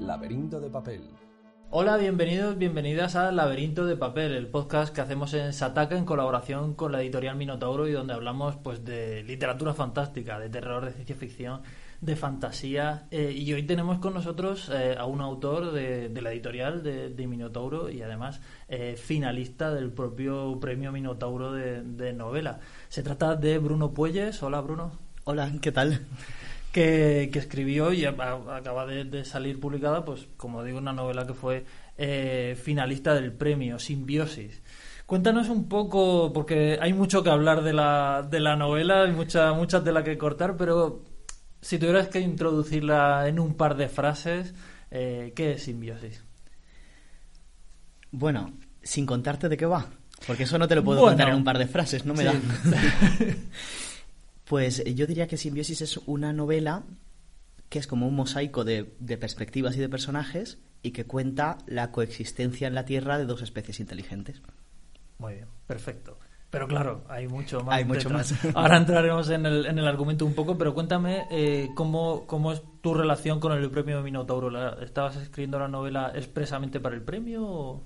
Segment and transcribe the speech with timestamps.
[0.00, 1.02] Laberinto de papel.
[1.70, 6.74] Hola, bienvenidos, bienvenidas a Laberinto de Papel, el podcast que hacemos en Sataka en colaboración
[6.74, 11.16] con la editorial Minotauro y donde hablamos pues de literatura fantástica, de terror, de ciencia
[11.16, 11.62] ficción,
[12.00, 13.08] de fantasía.
[13.10, 17.08] eh, y hoy tenemos con nosotros eh, a un autor de, de la editorial de,
[17.08, 22.60] de Minotauro y además eh, finalista del propio premio Minotauro de, de novela.
[22.88, 24.40] Se trata de Bruno Puelles.
[24.44, 24.92] Hola, Bruno.
[25.24, 26.06] Hola, ¿qué tal?
[26.74, 30.92] Que, que escribió y a- a- acaba de, de salir publicada, pues como digo, una
[30.92, 31.64] novela que fue
[31.96, 34.60] eh, finalista del premio, Simbiosis.
[35.06, 39.52] Cuéntanos un poco, porque hay mucho que hablar de la, de la novela, hay mucha,
[39.52, 41.04] mucha tela que cortar, pero
[41.60, 44.52] si tuvieras que introducirla en un par de frases,
[44.90, 46.24] eh, ¿qué es Simbiosis?
[48.10, 49.86] Bueno, sin contarte de qué va,
[50.26, 51.12] porque eso no te lo puedo Bueno.
[51.12, 52.24] contar en un par de frases, no me Sí.
[52.24, 52.34] da.
[54.44, 56.82] pues eh, yo diría que Simbiosis es una novela
[57.68, 61.90] que es como un mosaico de, de perspectivas y de personajes y que cuenta la
[61.90, 64.42] coexistencia en la Tierra de dos especies inteligentes.
[65.18, 66.18] Muy bien, perfecto.
[66.50, 67.74] Pero claro, hay mucho más.
[67.74, 68.30] Hay mucho detrás.
[68.44, 68.54] más.
[68.56, 72.62] Ahora entraremos en el, en el argumento un poco, pero cuéntame eh, cómo, cómo es
[72.80, 74.50] tu relación con el premio Minotauro.
[74.50, 77.44] ¿La- ¿Estabas escribiendo la novela expresamente para el premio?
[77.44, 77.82] o-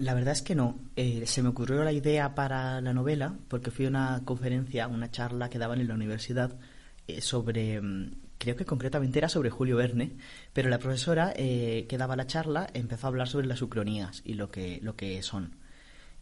[0.00, 0.78] La verdad es que no.
[0.96, 5.10] Eh, se me ocurrió la idea para la novela porque fui a una conferencia, una
[5.10, 6.58] charla que daban en la universidad
[7.06, 10.16] eh, sobre, mm, creo que concretamente era sobre Julio Verne,
[10.54, 14.34] pero la profesora eh, que daba la charla empezó a hablar sobre las ucronías y
[14.34, 15.56] lo que, lo que son.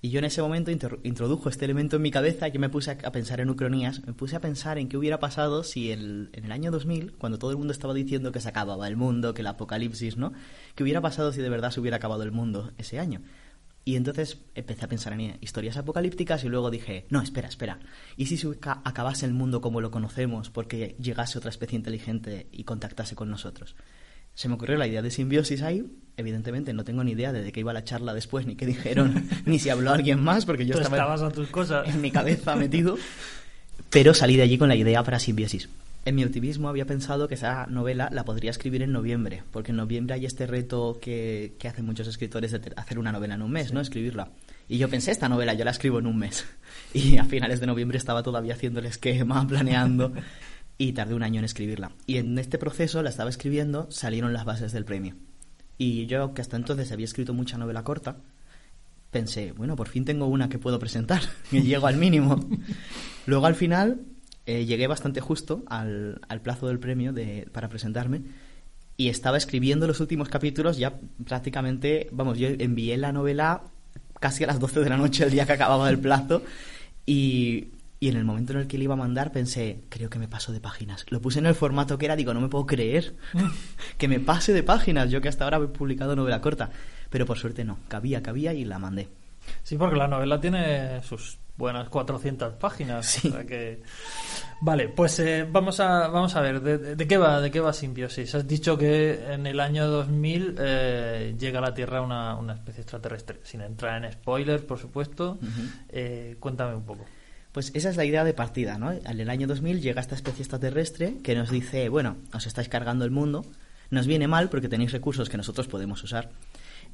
[0.01, 2.91] Y yo en ese momento introdujo este elemento en mi cabeza y yo me puse
[2.91, 6.31] a, a pensar en ucronías, me puse a pensar en qué hubiera pasado si el,
[6.33, 9.35] en el año 2000, cuando todo el mundo estaba diciendo que se acababa el mundo,
[9.35, 10.33] que el apocalipsis, ¿no?
[10.75, 13.23] ¿Qué hubiera pasado si de verdad se hubiera acabado el mundo ese año?
[13.89, 17.79] Y entonces empecé a pensar en historias apocalípticas y luego dije, no, espera, espera.
[18.19, 22.49] ¿Y si se ca- acabase el mundo como lo conocemos porque llegase otra especie inteligente
[22.53, 23.77] y contactase con nosotros?
[24.35, 25.87] Se me ocurrió la idea de simbiosis ahí.
[26.19, 29.27] Evidentemente no tengo ni idea de de qué iba la charla después, ni qué dijeron,
[29.47, 31.89] ni si habló alguien más, porque yo Tú estaba estabas a tus cosas.
[31.89, 32.99] en mi cabeza metido.
[33.89, 35.71] Pero salí de allí con la idea para simbiosis.
[36.09, 39.77] En mi optimismo había pensado que esa novela la podría escribir en noviembre, porque en
[39.77, 43.51] noviembre hay este reto que, que hacen muchos escritores de hacer una novela en un
[43.51, 43.81] mes, ¿no?
[43.83, 44.31] Escribirla.
[44.71, 46.47] Y yo pensé, esta novela yo la escribo en un mes.
[46.95, 50.15] Y a finales de noviembre estaba todavía haciendo el esquema, planeando,
[50.79, 51.93] y tardé un año en escribirla.
[52.07, 55.15] Y en este proceso la estaba escribiendo, salieron las bases del premio.
[55.77, 58.17] Y yo, que hasta entonces había escrito mucha novela corta,
[59.11, 61.21] pensé, bueno, por fin tengo una que puedo presentar,
[61.53, 62.49] y llego al mínimo.
[63.27, 64.07] Luego al final
[64.49, 67.13] eh, llegué bastante justo al, plazo del premio
[67.53, 68.23] para presentarme
[68.97, 70.95] y estaba escribiendo los últimos capítulos ya
[71.27, 73.61] prácticamente, vamos, yo envié la novela
[74.19, 76.43] casi a las 12 de la noche el día que acababa el plazo
[77.05, 80.19] y, y en el momento en el que le iba a mandar pensé, creo que
[80.19, 81.05] me paso de páginas.
[81.11, 83.17] Lo puse en el formato que era, digo, no me puedo creer
[83.99, 86.71] que me pase de páginas, yo que hasta ahora he publicado novela corta,
[87.11, 89.11] pero por suerte no, cabía, cabía y la mandé.
[89.63, 93.05] Sí, porque la novela tiene sus buenas 400 páginas.
[93.07, 93.29] Sí.
[93.29, 93.83] o sea que...
[94.61, 98.35] Vale, pues eh, vamos a vamos a ver ¿de, qué va de qué va Simbiosis.
[98.35, 102.83] Has dicho que en el año 2000 eh, llega a la Tierra una, una especie
[102.83, 103.41] extraterrestre.
[103.43, 105.39] Sin entrar en spoilers, por supuesto.
[105.91, 107.05] Eh, cuéntame un poco.
[107.53, 108.93] Pues esa es la idea de partida, ¿no?
[108.93, 113.05] En el año 2000 llega esta especie extraterrestre que nos dice, bueno, os estáis cargando
[113.05, 113.45] el mundo,
[113.91, 116.31] nos viene mal porque tenéis recursos que nosotros podemos usar.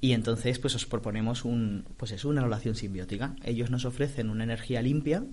[0.05, 3.37] Y entonces, pues os proponemos un, pues es una relación simbiótica.
[3.43, 5.25] Ellos nos ofrecen una energía limpia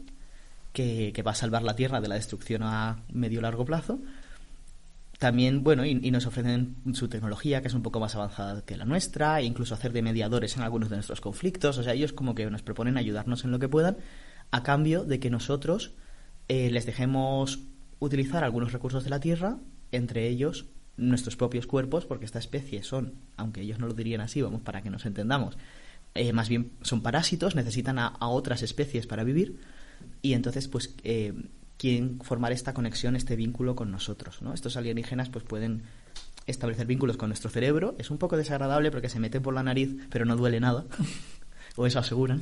[0.72, 4.00] que, que va a salvar la Tierra de la destrucción a medio largo plazo.
[5.20, 8.86] También, bueno, y, nos ofrecen su tecnología, que es un poco más avanzada que la
[8.86, 11.78] nuestra, e incluso hacer de mediadores en algunos de nuestros conflictos.
[11.78, 13.98] O sea, ellos como que nos proponen ayudarnos en lo que puedan,
[14.52, 15.96] a cambio de que nosotros
[16.48, 17.59] eh, les dejemos
[18.00, 19.58] utilizar algunos recursos de la Tierra,
[19.92, 24.41] entre ellos nuestros propios cuerpos, porque esta especie son, aunque ellos no lo dirían así,
[24.41, 25.57] vamos, para que nos entendamos,
[26.13, 29.59] eh, más bien son parásitos, necesitan a, otras especies para vivir,
[30.22, 31.34] y entonces, pues, eh,
[31.78, 34.53] quieren formar esta conexión, este vínculo con nosotros, ¿no?
[34.53, 35.84] Estos alienígenas, pues, pueden
[36.47, 37.96] establecer vínculos con nuestro cerebro.
[37.97, 40.85] Es un poco desagradable porque se meten por la nariz, pero no duele nada,
[41.76, 42.41] o eso aseguran.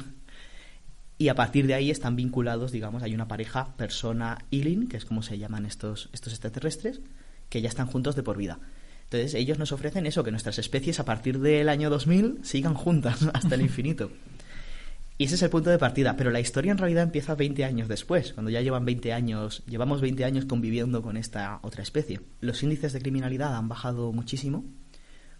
[1.18, 5.22] Y a partir de ahí están vinculados, digamos, hay una pareja persona-alien, que es como
[5.22, 7.02] se llaman estos, estos extraterrestres,
[7.50, 8.60] que ya están juntos de por vida.
[9.04, 13.28] Entonces ellos nos ofrecen eso, que nuestras especies a partir del año 2000 sigan juntas
[13.34, 14.12] hasta el infinito.
[15.18, 17.90] Y ese es el punto de partida, pero la historia en realidad empieza 20 años
[17.90, 22.22] después, cuando ya llevan 20 años, llevamos 20 años conviviendo con esta otra especie.
[22.40, 24.64] Los índices de criminalidad han bajado muchísimo,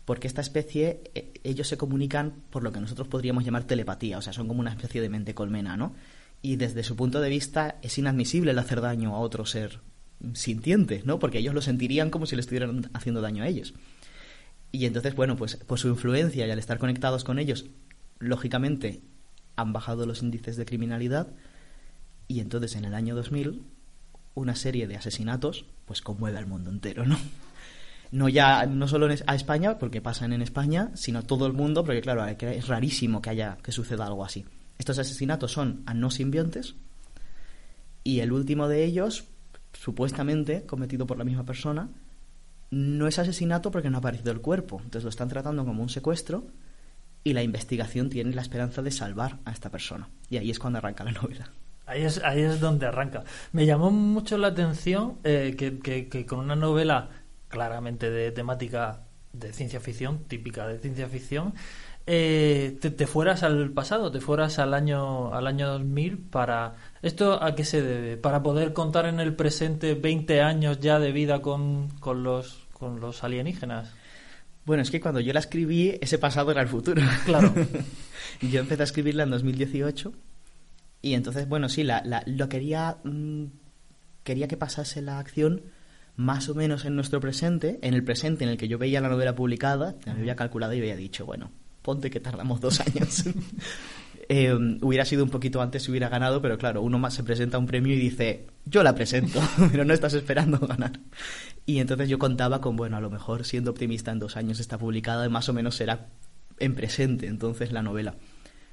[0.04, 4.22] porque esta especie, eh, ellos se comunican por lo que nosotros podríamos llamar telepatía, o
[4.22, 5.94] sea, son como una especie de mente colmena, ¿no?
[6.42, 9.80] Y desde su punto de vista es inadmisible el hacer daño a otro ser
[10.34, 11.20] sintiente, ¿no?
[11.20, 13.74] Porque ellos lo sentirían como si le estuvieran haciendo daño a ellos.
[14.72, 17.66] Y entonces, bueno, pues por su influencia y al estar conectados con ellos,
[18.20, 19.02] lógicamente
[19.56, 21.28] han bajado los índices de criminalidad
[22.28, 23.62] y entonces en el año 2000
[24.36, 27.18] una serie de asesinatos pues conmueve al mundo entero, ¿no?
[28.12, 32.02] No ya no solo a España, porque pasan en España, sino todo el mundo, porque
[32.02, 34.46] claro, es rarísimo que haya que suceda algo así.
[34.80, 36.76] Estos asesinatos son a no simbiontes
[38.04, 39.26] y el último de ellos,
[39.74, 41.90] supuestamente cometido por la misma persona,
[42.72, 44.78] no es asesinato porque no ha aparecido el cuerpo.
[44.78, 46.48] Entonces lo están tratando como un secuestro
[47.24, 50.10] y la investigación tiene la esperanza de salvar a esta persona.
[50.30, 51.52] Y ahí es cuando arranca la novela.
[51.86, 53.24] Ahí es, ahí es donde arranca.
[53.52, 57.10] Me llamó mucho la atención eh, que, que, con una novela
[57.48, 61.54] claramente de temática de ciencia ficción, típica de ciencia ficción,
[62.12, 66.74] eh, te, fueras al pasado, te fueras al año, al año 2000 para...
[67.04, 68.18] ¿Esto a qué se debe?
[68.18, 73.00] Para poder contar en el presente 20 años ya de vida con, con, los, con
[73.00, 73.94] los alienígenas.
[74.66, 77.00] Bueno, es que cuando yo la escribí, ese pasado era el futuro.
[77.26, 77.54] Claro.
[78.42, 80.12] yo empecé a escribirla en 2018
[81.04, 83.46] y entonces, bueno, sí, la, la, lo quería, mm,
[84.24, 85.62] quería que pasase la acción
[86.16, 89.10] más o menos en nuestro presente, en el presente en el que yo veía la
[89.10, 91.52] novela publicada, me había calculado y había dicho, bueno,
[91.90, 93.26] ponte que tardamos dos años.
[94.32, 97.58] Eh, hubiera sido un poquito antes si hubiera ganado, pero claro, uno más se presenta
[97.58, 99.42] a un premio y dice, yo la presento,
[99.72, 101.00] pero no estás esperando ganar.
[101.66, 104.78] Y entonces yo contaba con, bueno, a lo mejor siendo optimista en dos años está
[104.78, 106.10] publicada más o menos será
[106.60, 108.18] en presente entonces la novela.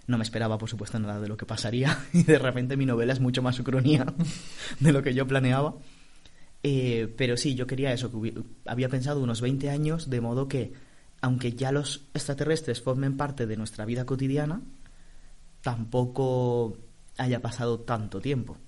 [0.06, 3.14] No me esperaba, por supuesto, nada de lo que pasaría y de repente mi novela
[3.14, 4.04] es mucho más ucronía
[4.78, 5.76] de lo que yo planeaba.
[6.62, 8.34] Eh, pero sí, yo quería eso, que
[8.66, 10.74] había pensado unos 20 años, de modo que,
[11.26, 14.60] aunque ya los extraterrestres formen parte de nuestra vida cotidiana,
[15.60, 16.78] tampoco
[17.18, 18.58] haya pasado tanto tiempo.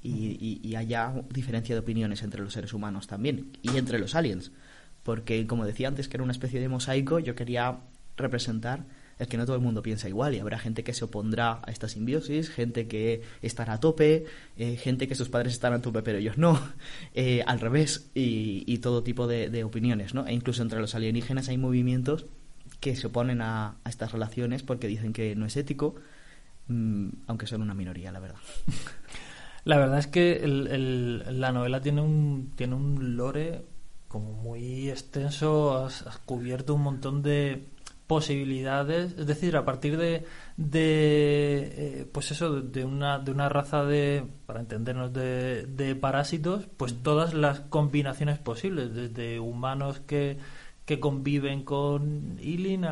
[0.00, 4.50] Y, y, haya diferencia de opiniones entre los seres humanos también, y entre los aliens.
[5.02, 7.80] Porque, como decía antes, que era una especie de mosaico, yo quería
[8.16, 8.86] representar
[9.18, 11.70] es que no todo el mundo piensa igual y habrá gente que se opondrá a
[11.70, 14.26] esta simbiosis, gente que estará a tope,
[14.56, 16.60] eh, gente que sus padres estarán a tope pero ellos no,
[17.14, 20.26] eh, al revés y, todo tipo de, opiniones, ¿no?
[20.26, 22.26] E incluso entre los alienígenas hay movimientos
[22.80, 25.94] que se oponen a, estas relaciones porque dicen que no es ético,
[26.68, 28.38] mm, aunque son una minoría, la verdad.
[29.64, 33.64] La verdad es que la novela tiene un, tiene un lore
[34.08, 37.64] como muy extenso, has cubierto un montón de
[38.14, 40.24] posibilidades, es decir, a partir de,
[40.56, 46.68] de eh, pues eso, de una, de una raza de, para entendernos, de, de parásitos,
[46.76, 50.38] pues todas las combinaciones posibles, desde humanos que,
[50.84, 52.86] que conviven con Ilin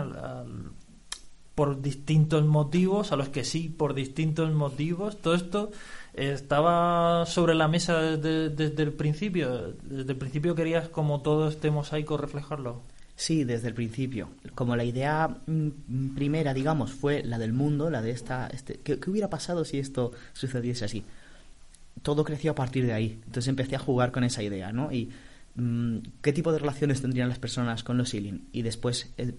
[1.55, 5.71] por distintos motivos, a los que sí por distintos motivos, todo esto
[6.15, 11.71] estaba sobre la mesa desde, desde el principio, desde el principio querías como todo este
[11.71, 12.83] mosaico reflejarlo.
[13.23, 14.31] Sí, desde el principio.
[14.57, 18.49] Como la idea mm, primera, digamos, fue la del mundo, la de esta...
[18.49, 21.05] Este, ¿qué, hubiera pasado si esto sucediese así?
[22.03, 23.21] Todo creció a partir de ahí.
[23.25, 24.91] Entonces empecé a jugar con esa idea, ¿no?
[24.91, 25.11] Y
[25.55, 28.49] mm, qué tipo de relaciones tendrían las personas con los Sealing.
[28.51, 29.35] Y después, eh,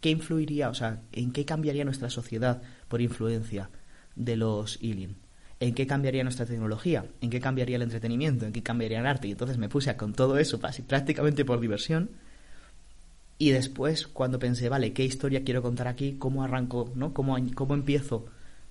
[0.00, 3.68] ¿qué influiría, o sea, en qué cambiaría nuestra sociedad por influencia
[4.14, 5.14] de los Ealing?
[5.60, 7.04] ¿En qué cambiaría nuestra tecnología?
[7.20, 8.46] ¿En qué cambiaría el entretenimiento?
[8.46, 9.28] ¿En qué cambiaría el arte?
[9.28, 12.08] Y entonces me puse a con todo eso, prácticamente por diversión
[13.38, 16.16] y después, cuando pensé, vale, ¿qué historia quiero contar aquí?
[16.18, 16.92] ¿Cómo arranco?
[16.94, 17.12] ¿no?
[17.12, 18.26] ¿Cómo, ¿Cómo empiezo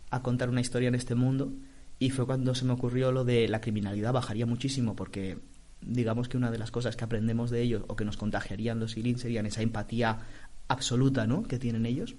[0.10, 1.54] a contar una historia en este mundo?
[2.00, 5.38] Y fue cuando se me ocurrió lo de la criminalidad bajaría muchísimo porque
[5.82, 8.98] digamos que una de las cosas que aprendemos de ellos o que nos contagiarían los
[8.98, 10.20] Ilin serían esa empatía
[10.68, 11.44] absoluta ¿no?
[11.44, 12.16] que tienen ellos,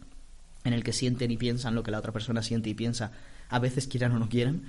[0.64, 3.10] en el que sienten y piensan lo que la otra persona siente y piensa,
[3.48, 4.62] a veces quieran o no quieran,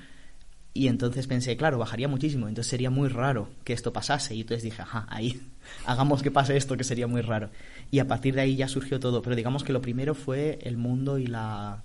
[0.74, 4.36] y entonces pensé, claro, bajaría muchísimo, entonces sería muy raro que esto pasase.
[4.36, 5.42] Y entonces dije, ajá, ahí,
[5.86, 7.50] hagamos que pase esto, que sería muy raro.
[7.90, 9.22] Y a partir de ahí ya surgió todo.
[9.22, 11.84] Pero digamos que lo primero fue el mundo y la,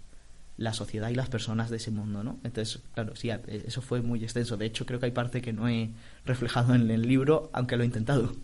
[0.58, 2.38] la sociedad y las personas de ese mundo, ¿no?
[2.44, 4.56] Entonces, claro, sí, eso fue muy extenso.
[4.56, 5.90] De hecho, creo que hay parte que no he
[6.26, 8.32] reflejado en el libro, aunque lo he intentado.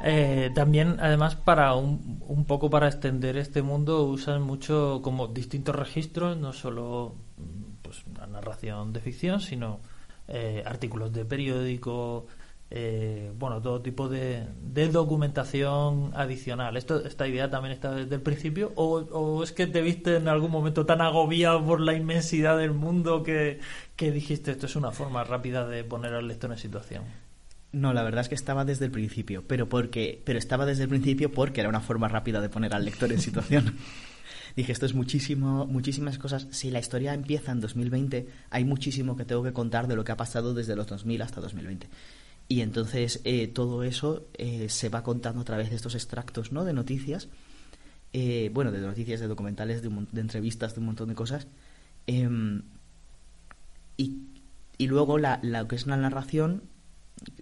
[0.00, 5.74] Eh, también, además, para un, un, poco para extender este mundo, usan mucho como distintos
[5.74, 7.16] registros, no solo
[7.88, 9.80] pues una narración de ficción, sino
[10.28, 12.26] eh, artículos de periódico,
[12.70, 14.46] eh, bueno, todo tipo de,
[14.92, 16.76] documentación adicional.
[16.76, 18.72] Esto, ¿Esta idea también está desde el principio?
[18.76, 23.22] ¿O, es que te viste en algún momento tan agobiado por la inmensidad del mundo
[23.22, 23.60] que,
[23.96, 27.04] que dijiste esto es una forma rápida de poner al lector en situación?
[27.72, 30.90] No, la verdad es que estaba desde el principio, pero porque, pero estaba desde el
[30.90, 33.76] principio porque era una forma rápida de poner al lector en situación.
[34.58, 36.48] dije, esto es muchísimo, muchísimas cosas.
[36.50, 40.10] Si la historia empieza en 2020, hay muchísimo que tengo que contar de lo que
[40.10, 41.88] ha pasado desde los 2000 hasta 2020.
[42.48, 46.64] Y entonces eh, todo eso eh, se va contando a través de estos extractos ¿no?
[46.64, 47.28] de noticias,
[48.12, 51.46] eh, bueno, de noticias, de documentales, de, de, entrevistas, de un montón de cosas.
[52.08, 52.62] Em,
[53.96, 54.22] y,
[54.76, 56.64] y, luego la, la que es una narración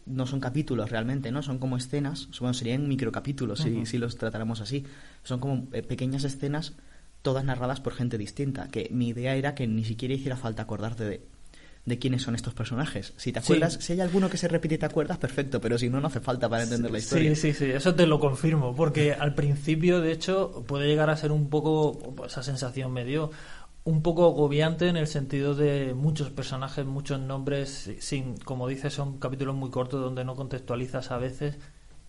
[0.05, 1.43] no son capítulos realmente, ¿no?
[1.43, 3.81] Son como escenas, bueno, serían microcapítulos uh -huh.
[3.85, 4.85] si, si los tratáramos así.
[5.23, 6.75] Son como pequeñas escenas
[7.27, 11.03] todas narradas por gente distinta, que mi idea era que ni siquiera hiciera falta acordarte
[11.03, 11.27] de,
[11.85, 13.15] de quiénes son estos personajes.
[13.17, 13.83] Si te acuerdas, sí.
[13.83, 16.21] si hay alguno que se repite y te acuerdas, perfecto, pero si no, no hace
[16.21, 17.35] falta para entender sí, la historia.
[17.35, 21.17] Sí, sí, sí, eso te lo confirmo, porque al principio, de hecho, puede llegar a
[21.17, 23.33] ser un poco, esa sensación me dio,
[23.83, 29.19] un poco agobiante en el sentido de muchos personajes, muchos nombres, sin, como dices, son
[29.19, 31.59] capítulos muy cortos donde no contextualizas a veces,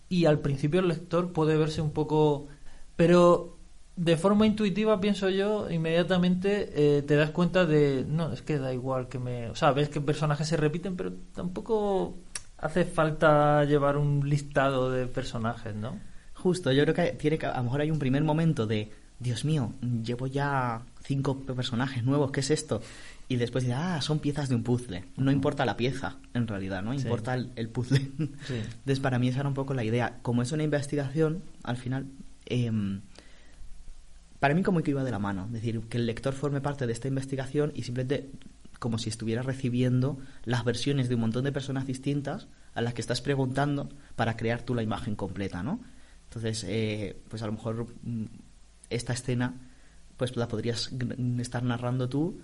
[0.08, 2.46] y al principio el lector puede verse un poco...
[2.94, 3.57] Pero
[3.98, 8.72] de forma intuitiva, pienso yo, inmediatamente eh, te das cuenta de, no, es que da
[8.72, 9.50] igual que me...
[9.50, 12.16] O sea, ves que personajes se repiten, pero tampoco
[12.58, 15.98] hace falta llevar un listado de personajes, ¿no?
[16.34, 19.44] Justo, yo creo que tiene que, a lo mejor hay un primer momento de, Dios
[19.44, 19.72] mío,
[20.04, 22.80] llevo ya cinco personajes nuevos, ¿qué es esto?
[23.26, 25.06] Y después dice, ah, son piezas de un puzzle.
[25.16, 26.94] No importa la pieza, en realidad, ¿no?
[26.94, 27.98] Importa el, el, puzzle.
[28.46, 28.54] Sí.
[28.54, 30.18] Entonces, para mí esa era un poco la idea.
[30.22, 32.06] Como es una investigación, al final...
[32.46, 32.70] Eh,
[34.40, 36.86] para mí como que iba de la mano, es decir, que el lector forme parte
[36.86, 38.30] de esta investigación y simplemente
[38.78, 43.00] como si estuviera recibiendo las versiones de un montón de personas distintas a las que
[43.00, 45.80] estás preguntando para crear tú la imagen completa, ¿no?
[46.24, 47.86] Entonces, eh, pues a lo mejor
[48.90, 49.54] esta escena
[50.16, 50.90] pues la podrías
[51.38, 52.40] estar narrando tú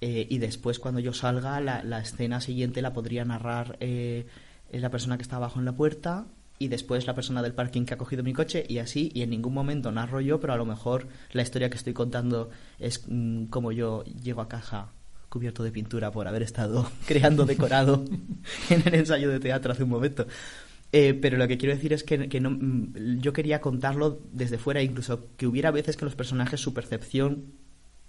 [0.00, 4.26] eh, y después cuando yo salga la, la, escena siguiente la podría narrar eh,
[4.72, 6.26] la persona que está abajo en la puerta
[6.58, 9.30] y después la persona del parking que ha cogido mi coche y así, y en
[9.30, 13.44] ningún momento narro yo, pero a lo mejor la historia que estoy contando es mmm,
[13.46, 14.92] como yo llego a casa
[15.28, 18.04] cubierto de pintura por haber estado creando decorado
[18.70, 20.26] en el ensayo de teatro hace un momento.
[20.90, 22.58] Eh, pero lo que quiero decir es que, que no,
[23.20, 27.52] yo quería contarlo desde fuera, incluso que hubiera veces que los personajes, su percepción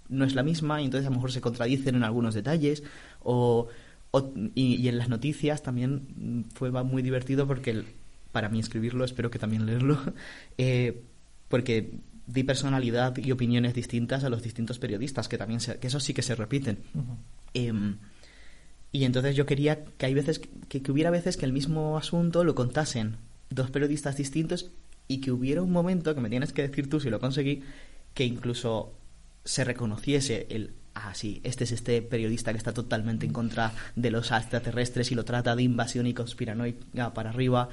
[0.08, 2.82] no es la misma y entonces a lo mejor se contradicen en algunos detalles
[3.22, 3.68] o,
[4.10, 7.84] o y, y, en las noticias también fue muy divertido porque
[8.32, 9.98] para mí escribirlo, espero que también leerlo,
[10.58, 11.02] eh,
[11.48, 11.92] porque
[12.26, 16.14] di personalidad y opiniones distintas a los distintos periodistas, que también se, que eso sí
[16.14, 16.78] que se repiten.
[16.94, 17.16] Uh -huh.
[17.54, 17.96] eh,
[18.92, 22.42] y entonces yo quería que hay veces que, que, hubiera veces que el mismo asunto
[22.42, 23.16] lo contasen
[23.48, 24.70] dos periodistas distintos
[25.06, 27.62] y que hubiera un momento que me tienes que decir tú si lo conseguí
[28.14, 28.92] que incluso
[29.44, 34.10] se reconociese el ah, sí, este es este periodista que está totalmente en contra de
[34.10, 37.68] los extraterrestres y lo trata de invasión y conspiranoica para arriba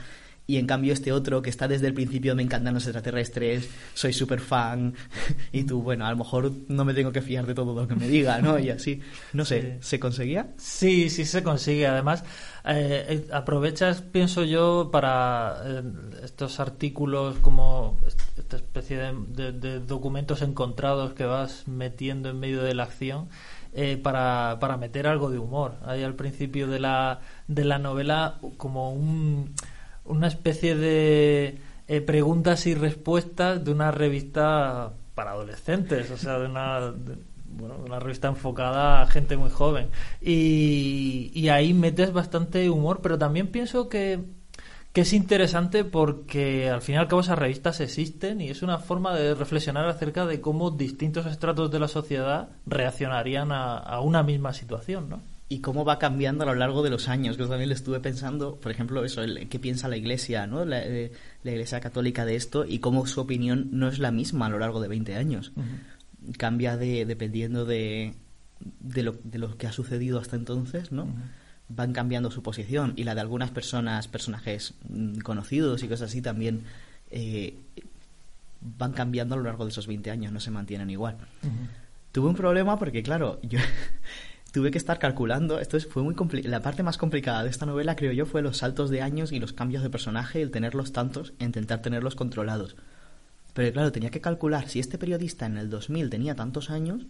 [0.47, 4.13] y en cambio este otro que está desde el principio me encantan los extraterrestres, soy
[4.13, 4.95] súper fan
[5.51, 7.95] y tú, bueno, a lo mejor no me tengo que fiar de todo lo que
[7.95, 8.57] me diga, ¿no?
[8.57, 9.01] Y así,
[9.33, 9.77] no sé.
[9.81, 10.47] ¿se conseguía?
[10.57, 11.85] Sí, sí se consigue.
[11.85, 12.23] Además,
[12.65, 15.83] eh, aprovechas, pienso yo, para eh,
[16.23, 17.97] estos artículos como
[18.37, 23.27] esta especie de, de, de, documentos encontrados que vas metiendo en medio de la acción.
[23.73, 25.75] Eh, para, para meter algo de humor.
[25.85, 29.53] Ahí al principio de la, de la novela como un
[30.07, 36.45] una especie de eh, preguntas y respuestas de una revista para adolescentes, o sea, de
[36.47, 36.93] una,
[37.45, 39.89] bueno, una revista enfocada a gente muy joven.
[40.21, 44.19] Y, y, ahí metes bastante humor, pero también pienso que,
[44.93, 48.79] que es interesante porque al fin y al cabo esas revistas existen y es una
[48.79, 54.53] forma de reflexionar acerca de cómo distintos estratos de la sociedad reaccionarían a una misma
[54.53, 55.36] situación, ¿no?
[55.49, 57.37] Y cómo va cambiando a lo largo de los años.
[57.37, 60.65] Yo también le estuve pensando, por ejemplo, eso, el, qué piensa la Iglesia, ¿no?
[60.65, 61.11] La, eh,
[61.43, 64.59] la, Iglesia Católica de esto y cómo su opinión no es la misma a lo
[64.59, 65.53] largo de 20 años.
[65.55, 66.37] Uh -huh.
[66.37, 68.13] Cambia de, dependiendo de,
[68.59, 71.03] de, lo, de lo que ha sucedido hasta entonces, ¿no?
[71.03, 71.21] Uh -huh.
[71.69, 76.21] Van cambiando su posición y la de algunas personas, personajes mm, conocidos y cosas así
[76.21, 76.63] también
[77.09, 77.55] eh,
[78.59, 81.15] van cambiando a lo largo de esos 20 años, no se mantienen igual.
[81.43, 81.67] Uh -huh.
[82.11, 83.59] Tuve un problema porque, claro, yo
[84.51, 85.59] tuve que estar calculando.
[85.59, 88.89] Esto fue muy la parte más complicada de esta novela, creo yo, fue los saltos
[88.89, 92.75] de años y los cambios de personaje, el tenerlos tantos e intentar tenerlos controlados.
[93.53, 97.07] Pero claro, tenía que calcular si este periodista en el 2000 tenía tantos años,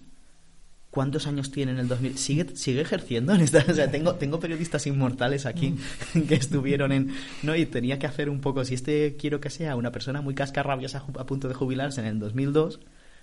[0.91, 2.17] ¿cuántos años tiene en el 2000?
[2.17, 3.65] ¿Sigue, sigue ejerciendo en esta?
[3.70, 5.75] O sea, tengo, tengo periodistas inmortales aquí
[6.27, 7.13] que estuvieron en...
[7.44, 7.56] ¿no?
[7.56, 11.03] Y tenía que hacer un poco, si este quiero que sea una persona muy cascarrabiosa
[11.17, 12.79] a punto de jubilarse en el 2002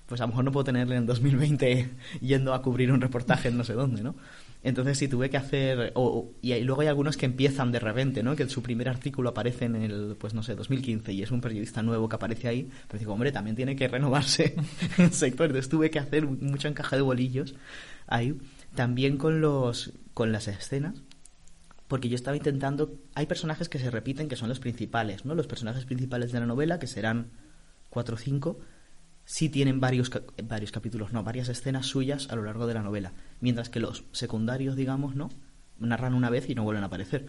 [0.07, 3.57] pues a lo mejor no puedo tenerle en 2020 yendo a cubrir un reportaje en
[3.57, 4.15] no sé dónde, ¿no?
[4.63, 5.93] Entonces sí tuve que hacer...
[5.95, 8.35] O, y luego hay algunos que empiezan de repente, ¿no?
[8.35, 11.83] Que su primer artículo aparece en el, pues no sé, 2015 y es un periodista
[11.83, 12.71] nuevo que aparece ahí.
[12.89, 14.57] Pero digo, hombre, también tiene que renovarse
[14.99, 15.47] el sector.
[15.47, 17.55] Entonces tuve que hacer mucho encaje de bolillos
[18.07, 18.39] ahí.
[18.75, 21.03] También con, los, con las escenas
[21.87, 22.99] porque yo estaba intentando...
[23.15, 25.35] Hay personajes que se repiten, que son los principales, ¿no?
[25.35, 27.33] Los personajes principales de la novela, que serán
[27.91, 28.59] cuatro o cinco,
[29.25, 30.11] sí tienen varios,
[30.43, 34.05] varios capítulos, no, varias escenas suyas a lo largo de la novela, mientras que los
[34.13, 35.31] secundarios, digamos, ¿no?
[35.79, 37.29] Narran una vez y no vuelven a aparecer.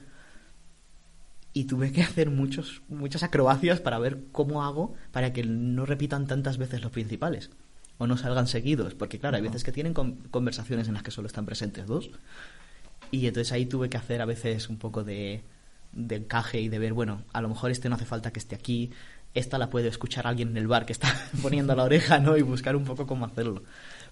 [1.53, 6.27] Y tuve que hacer muchos, muchas acrobacias para ver cómo hago para que no repitan
[6.27, 7.49] tantas veces los principales
[7.97, 11.27] o no salgan seguidos, porque claro, hay veces que tienen conversaciones en las que solo
[11.27, 12.11] están presentes dos.
[13.09, 15.43] Y entonces ahí tuve que hacer a veces un poco de,
[15.93, 18.55] de encaje y de ver, bueno, a lo mejor este no hace falta que esté
[18.55, 18.91] aquí,
[19.35, 22.37] esta la puede escuchar alguien en el bar que está poniendo la oreja, ¿no?
[22.37, 23.61] Y buscar un poco cómo hacerlo.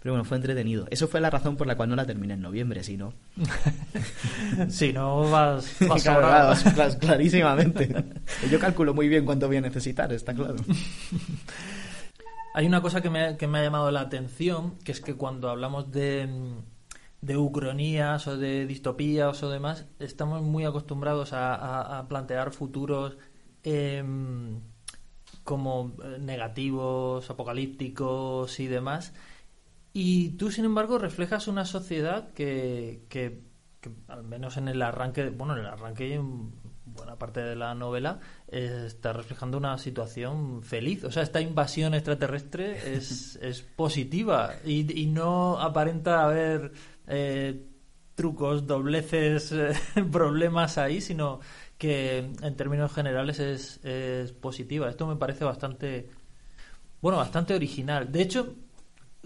[0.02, 0.86] Pero bueno, fue entretenido.
[0.92, 3.14] Eso fue la razón por la cual no la terminé en noviembre, si no.
[4.70, 6.54] si no, vas, vas, claro,
[7.00, 8.04] clarísimamente.
[8.52, 10.58] Yo calculo muy bien cuánto voy a necesitar, está claro.
[12.54, 15.50] Hay una cosa que me, que me ha llamado la atención, que es que cuando
[15.50, 16.28] hablamos de,
[17.24, 23.18] de ucronías o de distopías o demás, estamos muy acostumbrados a, plantear futuros
[23.64, 24.60] em,
[25.44, 29.14] como eh, negativos, apocalípticos y demás.
[29.94, 33.42] Y tú, sin embargo, reflejas una sociedad que, que,
[34.08, 36.52] al menos en el arranque, bueno, en el arranque y en
[36.86, 41.04] buena parte de la novela, está reflejando una situación feliz.
[41.04, 46.72] O sea, esta invasión extraterrestre es, es positiva y, y no aparenta haber
[47.08, 47.68] eh,
[48.16, 49.74] trucos, dobleces, eh,
[50.12, 51.40] problemas ahí, sino
[51.84, 54.90] que en términos generales es, es positiva.
[54.90, 56.08] Esto me parece bastante,
[57.02, 58.10] bueno, bastante original.
[58.10, 58.56] De hecho,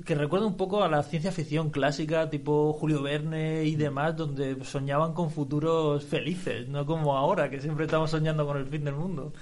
[0.03, 4.57] que recuerda un poco a la ciencia ficción clásica, tipo Julio Verne y demás, donde
[4.65, 8.95] soñaban con futuros felices, no como ahora, que siempre estamos soñando con el fin del
[8.95, 9.33] mundo.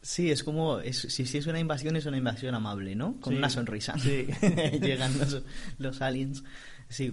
[0.00, 3.20] Sí, es como, si, si es una invasión, es una invasión amable, ¿no?
[3.20, 3.98] Con una sonrisa.
[3.98, 4.26] Sí.
[4.80, 5.42] Llegan los,
[5.76, 6.42] los aliens.
[6.88, 7.12] Sí.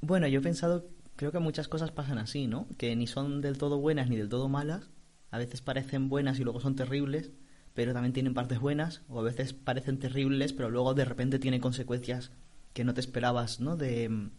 [0.00, 0.86] Bueno, yo he pensado
[1.20, 2.66] creo que muchas cosas pasan así, ¿no?
[2.78, 4.88] Que ni son del todo buenas ni del todo malas.
[5.30, 7.30] A veces parecen buenas y luego son terribles,
[7.74, 9.02] pero también tienen partes buenas.
[9.06, 12.30] O a veces parecen terribles, pero luego de repente tienen consecuencias
[12.72, 13.76] que no te esperabas, ¿no?
[13.76, 14.30] De,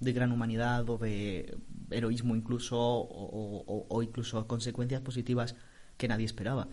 [0.00, 1.56] gran humanidad o de
[1.90, 5.56] heroísmo incluso, o, incluso consecuencias positivas
[5.96, 6.68] que nadie esperaba.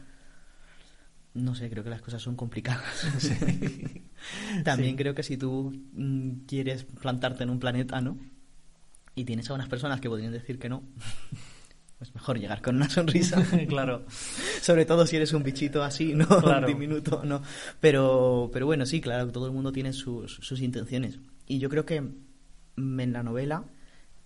[1.34, 3.08] No sé, creo que las cosas son complicadas.
[4.65, 8.17] También creo que si tú mm, quieres plantarte en un planeta, ¿no?
[9.19, 10.82] Y tienes a unas personas que podrían decir que no,
[11.97, 13.43] pues mejor llegar con una sonrisa.
[13.67, 14.05] claro.
[14.62, 16.25] Sobre todo si eres un bichito así, ¿no?
[16.60, 17.41] Un diminuto, ¿no?
[17.82, 21.19] Pero, pero bueno, sí, claro, todo el mundo tiene sus, sus intenciones.
[21.47, 23.65] Y yo creo que en la novela,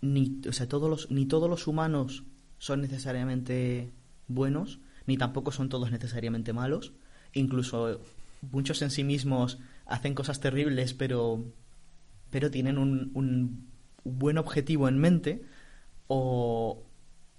[0.01, 2.23] ni, o sea, todos los, ni todos los humanos
[2.59, 3.91] son necesariamente
[4.27, 6.93] buenos, ni tampoco son todos necesariamente malos.
[7.33, 7.99] Incluso
[8.51, 11.43] muchos en sí mismos hacen cosas terribles, pero,
[12.29, 13.72] pero tienen un, un
[14.03, 15.45] buen objetivo en mente
[16.07, 16.83] o,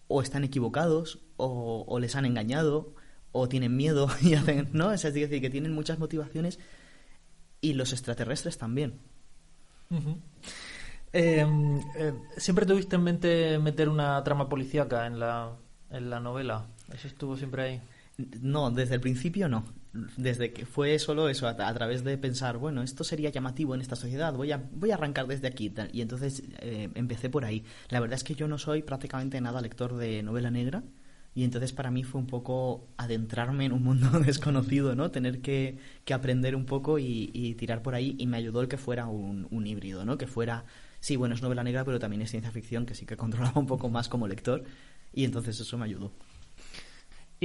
[0.08, 2.94] o están equivocados o, o, les han engañado
[3.32, 4.92] o tienen miedo y hacen, ¿no?
[4.92, 6.58] Es decir, que tienen muchas motivaciones
[7.60, 9.00] y los extraterrestres también.
[11.12, 15.52] Em, eh, ¿Siempre tuviste en mente meter una trama policíaca en la,
[15.90, 16.66] en la novela?
[16.92, 17.82] ¿Eso estuvo siempre ahí?
[18.40, 19.64] No, desde el principio no
[20.16, 23.94] desde que fue solo eso, a, través de pensar, bueno, esto sería llamativo en esta
[23.94, 25.72] sociedad, voy a, voy a arrancar desde aquí.
[25.92, 27.64] Y entonces eh, empecé por ahí.
[27.90, 30.82] La verdad es que yo no soy prácticamente nada lector de novela negra.
[31.36, 35.10] Y entonces para mí fue un poco adentrarme en un mundo desconocido, ¿no?
[35.10, 38.16] Tener que, que aprender un poco y, tirar por ahí.
[38.18, 40.18] Y me ayudó el que fuera un, un híbrido, ¿no?
[40.18, 40.64] Que fuera,
[41.00, 43.66] sí, bueno, es novela negra, pero también es ciencia ficción, que sí que controlaba un
[43.66, 44.64] poco más como lector.
[45.12, 46.12] Y entonces eso me ayudó.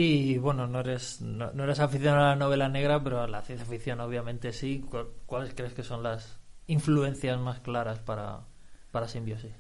[0.01, 3.65] Y bueno, no eres, no, eres aficionado a la novela negra, pero a la ciencia
[3.67, 4.85] ficción obviamente sí.
[5.25, 8.45] ¿Cuáles crees que son las influencias más claras para,
[8.91, 9.51] para Simbiosis?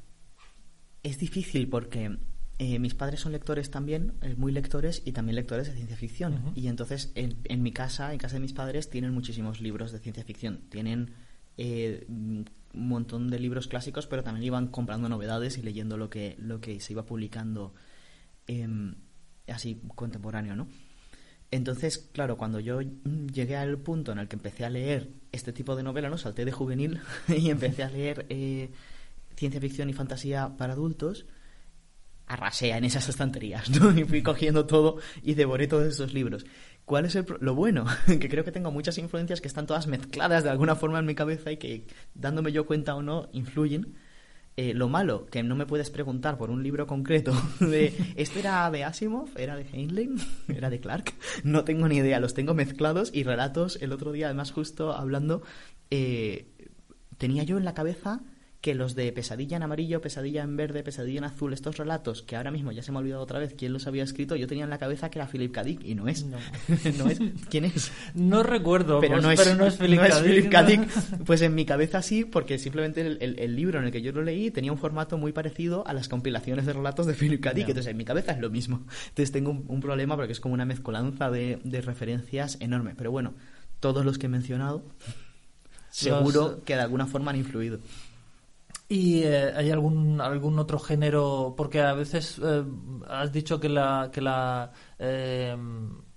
[1.03, 2.19] Es difícil porque
[2.57, 6.53] eh, mis padres son lectores también, eh, muy lectores y también lectores de ciencia ficción.
[6.55, 9.99] Y entonces en, en, mi casa, en casa de mis padres, tienen muchísimos libros de
[9.99, 10.61] ciencia ficción.
[10.69, 11.15] Tienen
[11.57, 16.37] eh, un montón de libros clásicos, pero también iban comprando novedades y leyendo lo que,
[16.39, 17.73] lo que se iba publicando.
[18.47, 18.95] Em,
[19.51, 20.67] así contemporáneo, ¿no?
[21.51, 25.75] Entonces, claro, cuando yo llegué al punto en el que empecé a leer este tipo
[25.75, 26.17] de novela, ¿no?
[26.17, 28.69] Salté de juvenil y empecé a leer eh,
[29.35, 31.25] ciencia ficción y fantasía para adultos,
[32.27, 33.91] arrasé en esas estanterías, ¿no?
[33.99, 36.45] Y fui cogiendo todo y devoré todos esos libros.
[36.85, 37.85] ¿Cuál es lo bueno?
[38.05, 41.15] que creo que tengo muchas influencias que están todas mezcladas de alguna forma en mi
[41.15, 43.95] cabeza y que, dándome yo cuenta o no, influyen
[44.61, 48.69] eh, lo malo, que no me puedes preguntar por un libro concreto de ¿esto era
[48.69, 49.29] de Asimov?
[49.37, 50.17] ¿Era de Heinlein?
[50.49, 51.13] ¿Era de Clark?
[51.45, 53.81] No tengo ni idea, los tengo mezclados y relatos.
[53.81, 55.43] El otro día, además, justo hablando,
[55.91, 56.51] eh,
[57.17, 58.19] tenía yo en la cabeza
[58.61, 62.35] que los de Pesadilla en amarillo, Pesadilla en verde, Pesadilla en azul, estos relatos, que
[62.35, 64.65] ahora mismo ya se me ha olvidado otra vez quién los había escrito, yo tenía
[64.65, 65.63] en la cabeza que era Philip K.
[65.63, 66.25] Dick y no es.
[66.25, 66.37] No.
[66.97, 67.19] No es.
[67.49, 67.89] ¿Quién es?
[68.15, 70.21] No recuerdo, Pero pues, no es, pero no es Philip no K.
[70.21, 70.61] Dick, Philip K.
[70.61, 70.67] ¿no?
[70.67, 70.89] Dick.
[71.25, 74.11] Pues en mi cabeza sí, porque simplemente el, el- el libro en el que yo
[74.11, 77.53] lo leí tenía un formato muy parecido a las compilaciones de relatos de Philip K.
[77.53, 77.69] Dick.
[77.69, 78.85] Entonces en mi cabeza es lo mismo.
[79.07, 82.93] Entonces tengo un, un problema porque es como una mezcolanza de, de referencias enorme.
[82.97, 83.35] Pero bueno,
[83.79, 84.83] todos los que he mencionado
[85.89, 87.79] seguro que de alguna forma han influido.
[88.91, 91.53] ¿Y eh, hay algún algún otro género?
[91.55, 92.63] Porque a veces eh,
[93.07, 95.55] has dicho que la que la, eh,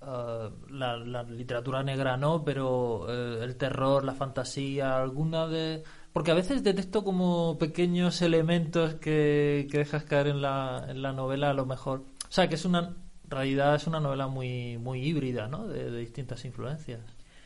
[0.01, 5.83] eh, la la literatura negra no, pero eh, el terror, la fantasía, alguna de
[6.13, 11.11] porque a veces detecto como pequeños elementos que, que dejas caer en la, en la
[11.13, 11.99] novela a lo mejor.
[12.27, 12.95] O sea, que es una
[13.29, 15.67] realidad es una novela muy muy híbrida, ¿no?
[15.67, 17.01] De, de distintas influencias.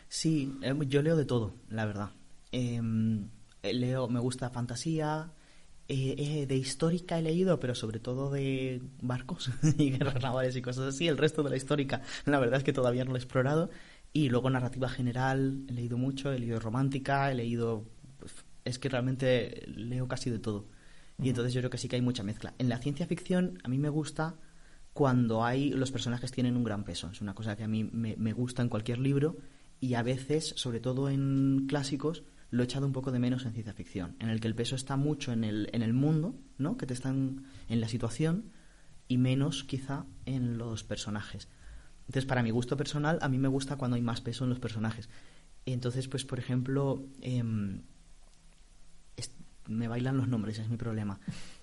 [0.07, 2.11] Sí, eh, yo leo de todo, la verdad.
[2.51, 3.27] Em, eh,
[3.63, 5.31] leo, me gusta fantasía,
[5.89, 10.61] eh, eh, de histórica he leído, pero sobre todo de barcos y guerras navales y
[10.61, 11.07] cosas así.
[11.07, 13.69] El resto de la histórica, la verdad es que todavía no lo he explorado.
[14.11, 17.85] Y luego narrativa general, he leído mucho, he leído romántica, he leído...
[18.19, 18.33] pues,
[18.65, 20.65] Es que realmente leo casi de todo.
[21.21, 22.53] Y entonces yo creo que sí que hay mucha mezcla.
[22.57, 24.35] En la ciencia ficción a mí me gusta
[24.93, 27.09] cuando hay los personajes tienen un gran peso.
[27.11, 29.37] Es una cosa que a mí me, me gusta en cualquier libro
[29.79, 33.53] y a veces, sobre todo en clásicos, lo he echado un poco de menos en
[33.53, 36.77] ciencia ficción, en el que el peso está mucho en el, en el mundo, ¿no?
[36.77, 38.51] Que te están en la situación
[39.07, 41.47] y menos quizá en los personajes.
[42.07, 44.59] Entonces, para mi gusto personal, a mí me gusta cuando hay más peso en los
[44.59, 45.09] personajes.
[45.65, 47.81] Entonces, pues, por ejemplo, em,
[49.17, 49.31] es-
[49.67, 51.19] me bailan los nombres, es mi problema.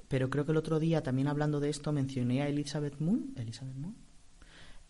[0.08, 3.32] Pero creo que el otro día, también hablando de esto, mencioné a Elizabeth Moon.
[3.36, 3.96] ¿Elizabeth Moon?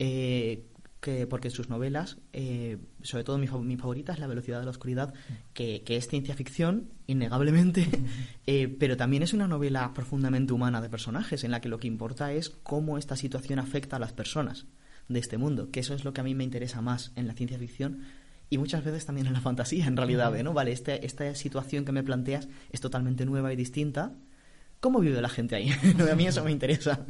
[0.00, 0.66] Eh,
[1.04, 4.64] que porque sus novelas, eh, sobre todo mi, fa- mi favorita es La velocidad de
[4.64, 5.12] la oscuridad,
[5.52, 7.86] que, que es ciencia ficción, innegablemente,
[8.46, 11.86] eh, pero también es una novela profundamente humana de personajes, en la que lo que
[11.88, 14.66] importa es cómo esta situación afecta a las personas
[15.08, 17.34] de este mundo, que eso es lo que a mí me interesa más en la
[17.34, 18.00] ciencia ficción
[18.48, 20.32] y muchas veces también en la fantasía, en realidad.
[20.42, 20.54] ¿no?
[20.54, 24.12] Vale, este, esta situación que me planteas es totalmente nueva y distinta.
[24.84, 25.70] ¿Cómo vive la gente ahí?
[26.12, 27.06] a mí eso me interesa.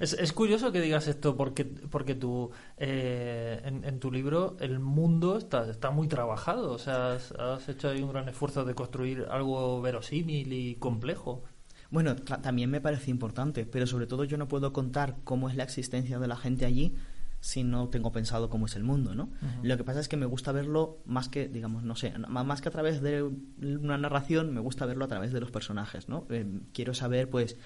[0.00, 4.80] Es, es curioso que digas esto porque, porque tú, eh, en, en tu libro el
[4.80, 6.72] mundo está, está muy trabajado.
[6.72, 11.44] O sea, has, has hecho ahí un gran esfuerzo de construir algo verosímil y complejo.
[11.90, 15.54] Bueno, ta- también me parece importante, pero sobre todo yo no puedo contar cómo es
[15.54, 16.96] la existencia de la gente allí
[17.42, 19.28] si no tengo pensado cómo es el mundo, ¿no?
[19.64, 22.68] Lo que pasa es que me gusta verlo más que, digamos, no sé, más que
[22.68, 26.24] a través de una narración, me gusta verlo a través de los personajes, ¿no?
[26.30, 27.56] Eh, quiero saber, pues,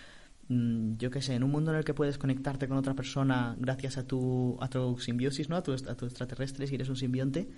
[0.48, 3.54] mm, yo qué sé, en un mundo en el que puedes conectarte con otra persona
[3.58, 5.56] gracias a tu, a tu simbiosis, ¿no?
[5.56, 7.50] A tu, a tu extraterrestre, si eres un simbionte,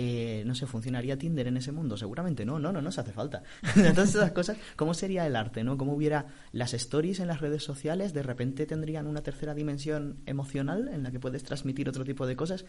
[0.00, 1.96] eh, no sé, ¿funcionaría Tinder en ese mundo?
[1.96, 3.42] Seguramente no, no, no, no se hace falta.
[3.74, 5.76] Entonces esas cosas, ¿cómo sería el arte, no?
[5.76, 10.86] ¿Cómo hubiera las stories en las redes sociales, de repente tendrían una tercera dimensión emocional
[10.86, 12.64] en la que puedes transmitir otro tipo de cosas?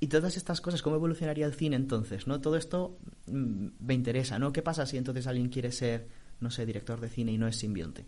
[0.00, 2.26] Y todas estas cosas, ¿cómo evolucionaría el cine entonces?
[2.26, 2.42] ¿No?
[2.42, 4.52] Todo esto mm, me interesa, ¿no?
[4.52, 6.08] ¿Qué pasa si entonces alguien quiere ser,
[6.40, 8.04] no sé, director de cine y no es simbionte?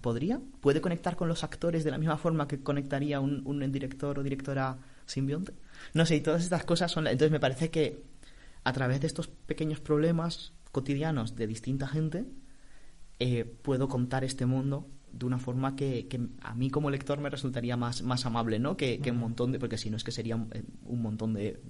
[0.00, 0.40] ¿Podría?
[0.60, 4.22] ¿Puede conectar con los actores de la misma forma que conectaría un, un director o
[4.24, 5.54] directora simbionte?
[5.92, 7.06] No sé, y todas estas cosas son...
[7.06, 8.02] Entonces me parece que
[8.64, 12.24] a través de estos pequeños problemas cotidianos de distinta gente,
[13.18, 17.30] eh, puedo contar este mundo de una forma que, que a mí como lector me
[17.30, 18.76] resultaría más, más amable, ¿no?
[18.76, 19.58] Que, que un montón de...
[19.60, 21.60] Porque si no es que sería un, eh, un montón de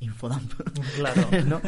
[0.00, 0.52] infodump.
[0.96, 1.28] Claro.
[1.46, 1.60] ¿no?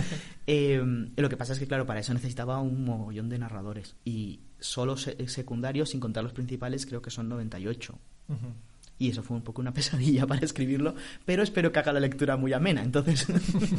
[0.46, 0.82] Eh,
[1.16, 3.96] lo que pasa es que, claro, para eso necesitaba un mogollón de narradores.
[4.04, 7.98] Y solo se- secundarios, sin contar los principales, creo que son 98.
[8.28, 8.38] Ujú.
[9.00, 12.36] Y eso fue un poco una pesadilla para escribirlo, pero espero que haga la lectura
[12.36, 12.84] muy amena.
[12.84, 13.26] Entonces,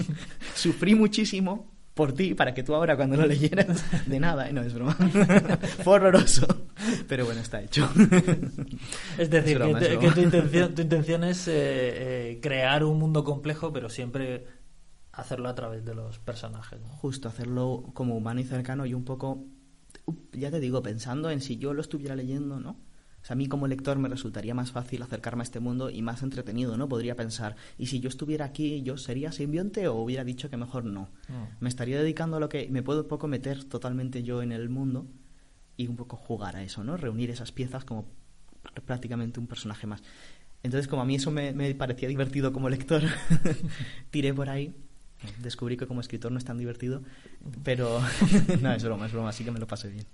[0.56, 4.54] sufrí muchísimo por ti, para que tú ahora cuando lo leyeras, de nada, ¿eh?
[4.54, 4.94] no es broma.
[5.84, 6.48] fue horroroso,
[7.08, 7.88] pero bueno, está hecho.
[9.18, 12.98] Es decir, Es broma, que, es tu, intención, tu intención es eh, eh, crear un
[12.98, 14.48] mundo complejo, pero siempre
[15.12, 16.80] hacerlo a través de los personajes.
[16.80, 16.88] ¿no?
[16.88, 19.44] Justo, hacerlo como humano y cercano y un poco,
[20.32, 22.78] ya te digo, pensando en si yo lo estuviera leyendo, ¿no?
[23.22, 26.02] O sea, a mí como lector me resultaría más fácil acercarme a este mundo y
[26.02, 26.90] más entretenido, ¿no?
[26.90, 30.86] Podría pensar, ¿y si yo estuviera aquí, yo sería simbionte o hubiera dicho que mejor
[30.86, 31.10] no?
[31.30, 31.34] Mm.
[31.60, 34.70] Me estaría dedicando a lo que me puedo un poco meter totalmente yo en el
[34.70, 35.06] mundo
[35.78, 36.98] y un poco jugar a eso, ¿no?
[36.98, 38.06] Reunir esas piezas como
[38.64, 40.02] pr- prácticamente un personaje más.
[40.64, 43.02] Entonces, como a mí eso me, me parecía divertido como lector,
[44.12, 44.74] tiré por ahí.
[45.40, 47.02] Descubrí que como escritor no es tan divertido,
[47.64, 48.00] pero
[48.62, 50.06] no, es broma, es broma, así que me lo pasé bien.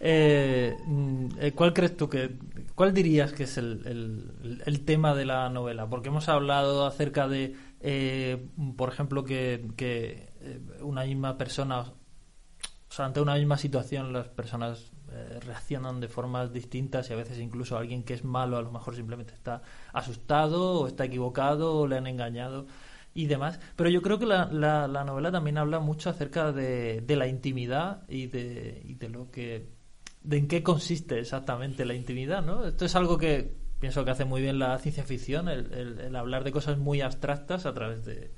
[0.00, 2.36] Eh, mm, eh, ¿Cuál crees tú que,
[2.74, 5.88] cuál dirías que es el, el- tema de la novela?
[5.88, 11.92] Porque hemos hablado acerca de, eh, por ejemplo, que, eh, una misma persona
[12.94, 17.38] sea, ante una misma situación las personas eh, reaccionan de formas distintas y a veces
[17.38, 21.86] incluso alguien que es malo a lo mejor simplemente está asustado o está equivocado o
[21.86, 22.66] le han engañado
[23.14, 23.60] y demás.
[23.76, 28.02] Pero yo creo que la, la, novela también habla mucho acerca de, de la intimidad
[28.08, 29.72] y de, y de lo que
[30.24, 32.66] de en qué consiste exactamente la intimidad, ¿no?
[32.66, 36.52] Esto es algo que pienso que hace muy bien la ciencia ficción, el, hablar de
[36.52, 38.32] cosas muy abstractas a través de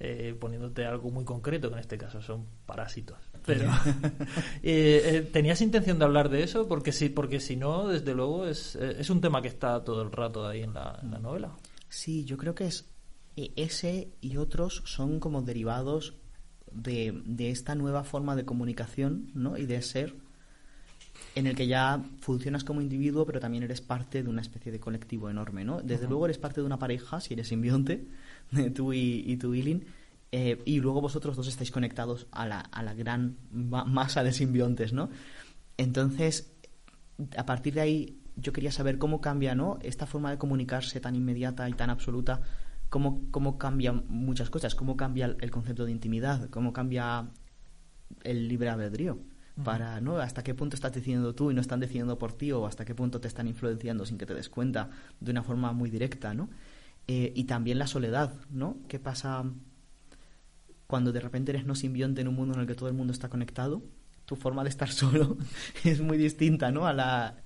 [0.00, 3.18] eh, poniéndote algo muy concreto, que en este caso son parásitos.
[3.46, 3.66] Pero
[4.62, 6.66] eh, eh, ¿tenías intención de hablar de eso?
[6.66, 10.10] Porque si, porque si no, desde luego es, es un tema que está todo el
[10.10, 11.52] rato ahí en la, en la novela.
[11.88, 12.91] Sí, yo creo que es
[13.36, 16.14] ese y otros son como derivados
[16.70, 19.56] de, de esta nueva forma de comunicación ¿no?
[19.56, 20.14] y de ser
[21.34, 24.80] en el que ya funcionas como individuo, pero también eres parte de una especie de
[24.80, 25.80] colectivo enorme, ¿no?
[25.80, 28.06] Desde luego eres parte de una pareja, si eres simbionte,
[28.74, 29.84] tú y, y tu Ilin,
[30.30, 34.92] eh, y luego vosotros dos estáis conectados a la, a la gran masa de simbiontes,
[34.92, 35.10] ¿no?
[35.76, 36.52] Entonces,
[37.36, 39.78] a partir de ahí, yo quería saber cómo cambia, ¿no?
[39.82, 42.40] Esta forma de comunicarse tan inmediata y tan absoluta,
[42.92, 47.30] cómo, cómo cambia muchas cosas, cómo cambia el concepto de intimidad, cómo cambia
[48.22, 49.18] el libre albedrío
[49.64, 52.66] para no hasta qué punto estás decidiendo tú y no están decidiendo por ti o
[52.66, 55.88] hasta qué punto te están influenciando sin que te des cuenta de una forma muy
[55.88, 56.50] directa no
[57.06, 59.44] eh, y también la soledad no qué pasa
[60.86, 63.12] cuando de repente eres no simbionte en un mundo en el que todo el mundo
[63.12, 63.82] está conectado
[64.26, 65.38] tu forma de estar solo
[65.84, 67.36] es muy distinta no a la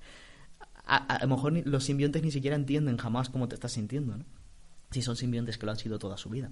[0.85, 4.25] a, lo mejor los simbiontes ni siquiera entienden jamás cómo te estás sintiendo no
[4.91, 6.51] si son simbiontes que lo han sido toda su vida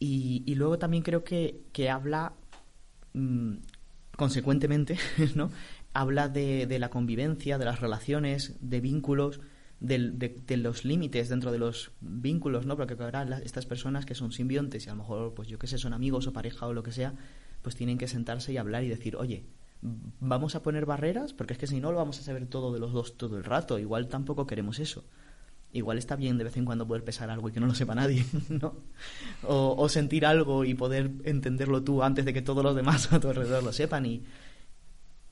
[0.00, 2.32] y, y luego también creo que, que habla
[3.12, 3.56] mm,
[4.16, 4.98] consecuentemente,
[5.36, 5.50] ¿no?
[5.92, 9.40] habla de, de, la convivencia, de las relaciones, de vínculos,
[9.78, 12.76] de, de, los límites dentro de los vínculos, ¿no?
[12.76, 15.78] Porque ahora estas personas que son simbiontes y a lo mejor, pues yo qué sé,
[15.78, 17.14] son amigos o pareja o lo que sea,
[17.62, 19.46] pues tienen que sentarse y hablar y decir, oye,
[19.82, 22.78] vamos a poner barreras, porque es que si no lo vamos a saber todo de
[22.78, 25.04] los dos todo el rato, igual tampoco queremos eso
[25.72, 27.94] igual está bien de vez en cuando poder pesar algo y que no lo sepa
[27.94, 28.74] nadie, ¿no?
[29.42, 33.28] O, sentir algo y poder entenderlo tú antes de que todos los demás a tu
[33.28, 34.22] alrededor lo sepan y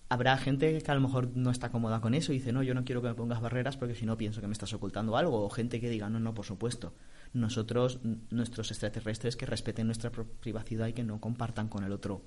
[0.08, 2.74] habrá gente que a lo mejor no está cómoda con eso y dice, no, yo
[2.74, 5.44] no quiero que me pongas barreras porque si no pienso que me estás ocultando algo,
[5.44, 6.94] o gente que diga, no, no, por supuesto,
[7.34, 12.22] nosotros, nuestros extraterrestres, que respeten nuestra privacidad y que no compartan con el otro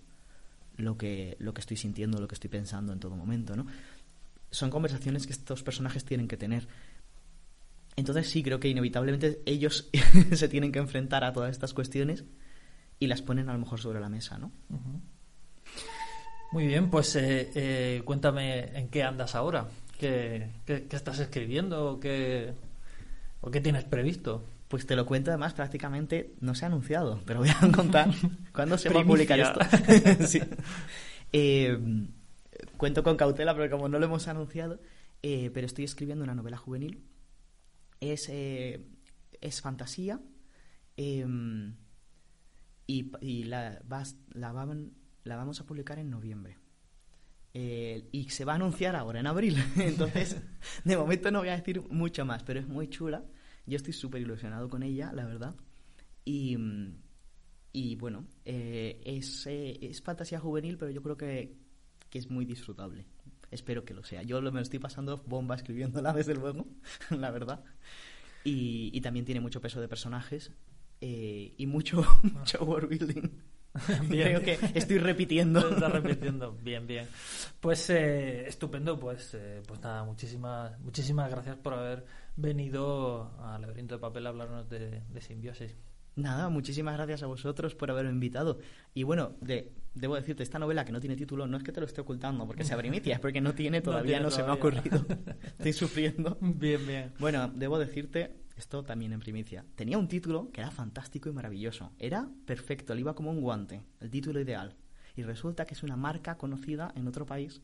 [0.78, 3.66] lo que, lo que estoy sintiendo, lo que estoy pensando en todo momento, ¿no?
[4.52, 6.68] Son conversaciones que estos personajes tienen que tener
[8.02, 9.90] entonces sí, creo que inevitablemente ellos
[10.34, 12.26] se tienen que enfrentar a todas estas cuestiones
[13.00, 14.52] y las ponen a lo mejor sobre la mesa, ¿no?
[16.52, 19.68] Muy bien, pues eh, eh, cuéntame en qué andas ahora,
[20.00, 22.54] qué, qué, estás escribiendo o qué,
[23.42, 24.44] o qué tienes previsto.
[24.68, 28.10] Pues te lo cuento además prácticamente, no se ha anunciado, pero voy a contar
[28.54, 29.60] cuándo se va a publicar esto.
[31.34, 31.80] Eh,
[32.76, 34.82] cuento con cautela porque como no lo hemos anunciado,
[35.22, 37.02] pero estoy escribiendo una novela juvenil
[38.02, 38.84] es, eh,
[39.40, 40.20] es fantasía
[40.98, 41.76] em,
[42.88, 44.52] y, la, vas, la,
[45.24, 46.58] la, vamos a publicar en noviembre.
[47.54, 49.56] Eh, y se va a anunciar ahora, en abril.
[49.78, 50.36] Entonces,
[50.84, 53.24] de momento no voy a decir mucho más, pero es muy chula.
[53.66, 55.56] Yo estoy súper ilusionado con ella, la verdad.
[56.26, 56.58] Y,
[57.72, 61.56] y bueno, eh, es, es fantasía juvenil, pero yo creo que,
[62.10, 63.06] que es muy disfrutable
[63.52, 64.24] espero que lo sea.
[64.24, 66.66] Yo me lo estoy pasando bomba escribiéndola, desde luego,
[67.10, 67.64] la verdad.
[68.44, 70.52] Y, también tiene mucho peso de personajes
[71.00, 73.30] eh, y mucho, mucho world building.
[74.10, 75.60] Creo que estoy repitiendo.
[75.70, 77.08] Estás repitiendo, bien, bien.
[77.60, 83.96] Pues eh, estupendo, pues, eh, pues nada, muchísimas, muchísimas gracias por haber venido al laberinto
[83.96, 85.76] de papel a hablarnos de, de simbiosis.
[86.16, 88.60] Nada, muchísimas gracias a vosotros por haberme invitado.
[88.94, 91.80] Y bueno, de, debo decirte, esta novela que no tiene título no es que te
[91.80, 94.54] lo esté ocultando porque sea primicia, es porque no tiene, todavía no, se me ha
[94.54, 95.06] ocurrido.
[95.58, 96.38] Estoy sufriendo.
[96.42, 97.14] Bien, bien.
[97.18, 101.92] Bueno, debo decirte, esto también en primicia, tenía un título que era fantástico y maravilloso.
[101.98, 104.76] Era perfecto, le iba como un guante, el título ideal.
[105.16, 107.62] Y resulta que es una marca conocida en otro país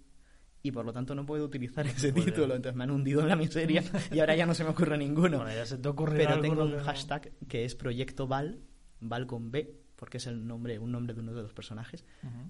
[0.64, 2.56] y por lo tanto no puedo utilizar ese título.
[2.56, 5.38] Entonces me han hundido en la miseria y ahora ya no se me ocurre ninguno.
[5.38, 8.60] Bueno, ya se te ocurre Pero tengo un hashtag que es Proyecto Val,
[9.00, 12.06] Val con B, porque es el nombre, un nombre de uno de los personajes.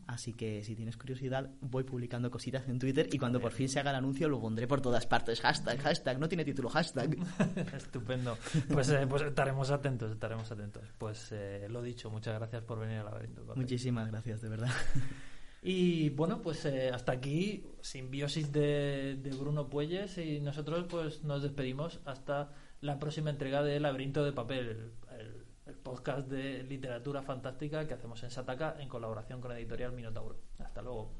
[0.05, 3.79] Así que si tienes curiosidad, voy publicando cositas en Twitter y cuando por fin se
[3.79, 5.39] haga el anuncio lo pondré por todas partes.
[5.39, 7.17] Hashtag, hashtag, no tiene título, hashtag.
[7.75, 8.37] Estupendo.
[8.67, 10.83] Pues, eh, pues, estaremos atentos, estaremos atentos.
[10.97, 13.45] Pues eh, lo dicho, muchas gracias por venir al laberinto.
[13.55, 14.71] Muchísimas gracias, de verdad.
[15.61, 21.41] Y bueno, pues eh, hasta aquí, simbiosis de, de, Bruno Puelles y nosotros pues nos
[21.41, 27.87] despedimos hasta la próxima entrega de Laberinto de Papel, el, el podcast de literatura fantástica
[27.87, 30.37] que hacemos en Sataka en colaboración con Editorial Minotauro.
[30.59, 31.11] Hasta luego.